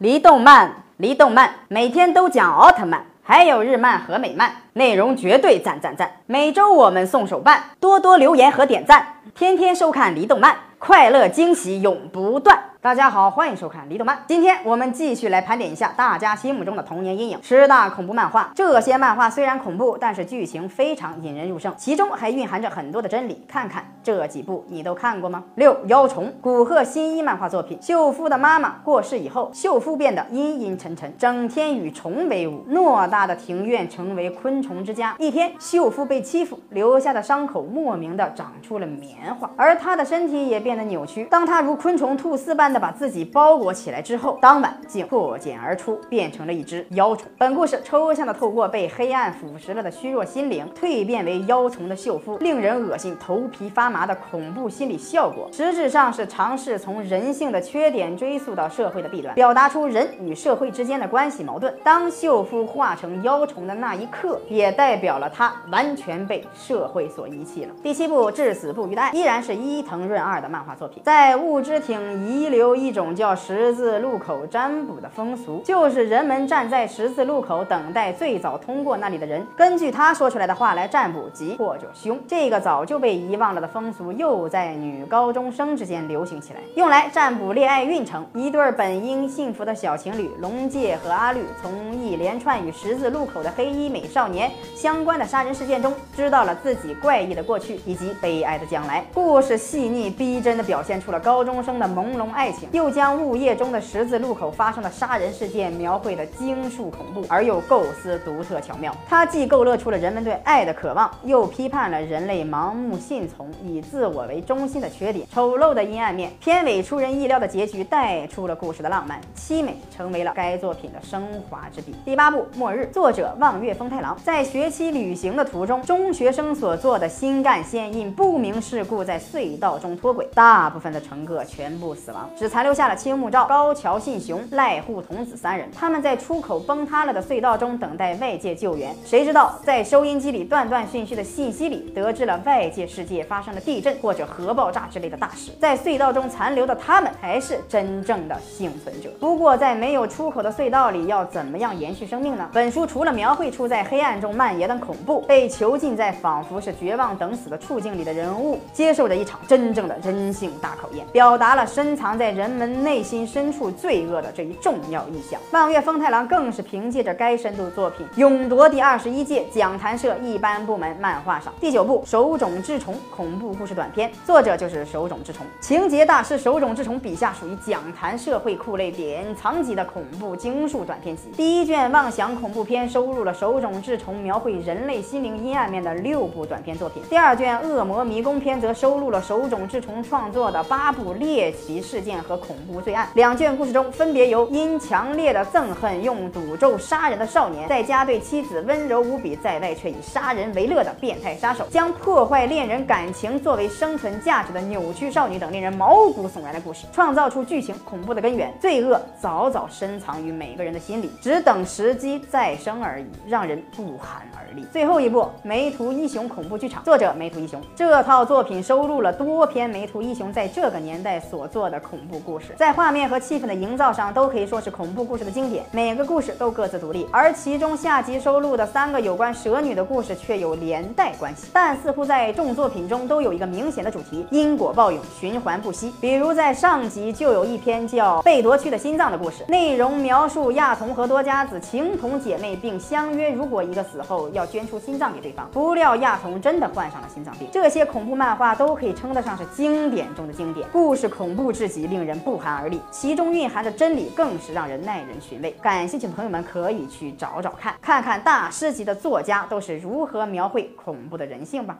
[0.00, 6.10] 离动漫，离动漫，每天都讲奥特曼，还有日漫和美漫，内容绝对赞赞赞。
[6.24, 12.58] 每周我们送手办，多多留言和点赞，天天收看离动漫，快乐惊喜永不断。
[12.80, 14.16] 大家好，欢迎收看《离动漫》。
[14.26, 18.50] 今天我们继续来盘点一下大家心目中的童年阴影——十大恐怖漫画。
[18.54, 23.44] 这些漫画虽然恐怖，但是剧情非常引人入胜，其中还蕴含着很多的真理。
[23.46, 25.44] 看看这几部，你都看过吗？
[25.56, 27.78] 六妖虫，古贺新一漫画作品。
[27.82, 32.64] 秀夫的妈妈过世以后，秀夫变得阴阴沉沉，整天与虫为伍。
[32.70, 35.14] 偌大的庭院成为昆虫之家。
[35.18, 41.26] 一天，秀夫被欺负，留下的伤口莫名的长出了棉花，而他的身体也变得扭曲。
[41.30, 42.70] 当他如昆虫吐丝般。
[42.70, 47.28] 的把自己包裹起来之后，当晚竟破茧而出，变成了一只妖虫。
[47.36, 61.74] 本故事抽象的透过被黑暗腐蚀了的虚弱心灵，蜕变为妖虫的秀夫，令人恶心、头皮发麻的恐怖心理效果，实质上是尝试从人性的缺点追溯到社会的弊端，表达出人与社会之间的关系矛盾。
[61.84, 67.74] 当秀夫化成妖虫的那一刻，也代表了他完全被社会所遗弃了。
[67.82, 72.70] 第七部《至死不渝的爱》依然是伊藤润二的漫画作品，在物之町遗留。
[72.80, 82.18] 一种叫十字路口占卜的风俗，就是人们站在十字路口等待最早通过那里的人，根据他说出来的话来占卜吉或者凶。
[82.26, 88.26] 这个早就被遗忘了的风风俗，又在女高中生之间流行起来，用来占卜恋爱运程。
[88.34, 99.02] 一对本应幸福的小情侣龙介和阿绿，从一连串与十字路口的黑衣美少年相关的杀人事件中，知道了自己怪异的过去以及悲哀的将来。
[99.14, 102.68] 故事细腻逼真的表现出了高中生的朦胧爱情。
[102.72, 108.94] 又将物业中的十字路口发生的杀人事件描绘的惊悚恐怖，而又构思独特巧妙。
[109.08, 116.32] 它既勾勒出了人们对爱的渴望，又批判了人类盲目信从、以自我为中心的缺点、丑陋的阴暗面。
[116.40, 121.94] 片尾出人意料的结局带出了故事的浪漫凄美，成为了该作品的升华之笔。
[122.04, 132.28] 第八部《末日》，作者望月丰太郎在学期旅行的途中，中学生所坐的新干线因不明事故在隧道中脱轨，大部分的乘客全部死亡。
[132.36, 135.68] 只残留下了青木照、高桥信雄、濑户童子三人。
[135.72, 138.94] 他们在出口崩塌了的隧道中等待外界救援。
[139.04, 145.52] 谁知道在收音机里断断续续的信息里，得知了外界世界发生了地震或者核爆炸之类的大事。
[145.60, 149.10] 在隧道中残留的他们才是真正的幸存者。
[149.20, 152.48] 不过，在没有出口的隧道里，要怎么样延续生命呢？
[152.52, 162.30] 本书除了描绘出在黑暗中蔓延的恐怖，被囚禁在仿佛是绝望等死的处境里的人物，接受着一场真正的人性大考验，表达了深藏在。
[162.30, 171.52] 人们内心深处罪恶的这一重要意象，望月丰太郎更是凭借着该深度作品，勇夺第二十一届讲坛社一般部门漫画赏。
[171.60, 181.30] 第九部《手冢治虫》恐怖故事短片，作者就是手冢治虫，情节大师手冢治虫笔下属于讲坛社会库类典藏级的恐怖惊悚短片集。
[181.36, 192.20] 第一卷妄想恐怖片收录了手冢治虫描绘人类心灵阴暗面的六部短片作品，第二卷恶魔迷宫篇则收录了手冢治虫创作的八部猎奇事件。
[192.20, 208.52] 和恐怖罪案两卷故事中，分别由因强烈的憎恨用诅咒杀人的少年，再加对妻子温柔无比，在外却以杀人为乐的变态杀手，将破坏恋人感情作为生存价值的扭曲少女等令人毛骨悚然的故事，创造出剧情恐怖的根源。
[208.60, 214.66] 罪恶早早深藏于每个人的心里，只等时机再生而已，让人不寒而栗。
[214.70, 221.98] 最后一部《梅图一雄恐怖剧场》，作者梅图一雄，这套作品收录了多篇梅图一雄在这个年代所做的恐。
[222.10, 235.94] 怖故事在画面和气氛的营造上都可以说是恐怖故事的经典，每个故事都各自独立，而其中下集收录的三个有关蛇女的故事却有连带关系，但似乎在众作品中都有一个明显的主题：因果报应，循环不息。
[236.00, 245.48] 比如在上集就有一篇叫《被夺去的心脏》的故事，内容描述亚童和多加子情同姐妹，并相约如果一个死后要捐出心脏给对方。
[245.52, 247.46] 不料亚童真的患上了心脏病。
[247.52, 252.00] 这些恐怖漫画都可以称得上是经典中的经典，故事恐怖至极，令。
[252.00, 255.54] 令人不寒而栗，其中蕴含的真理更是让人耐人寻味。
[255.60, 261.76] 感兴趣的朋友们可以去找找看，看看大师级的作家都是如何描绘恐怖的人性吧。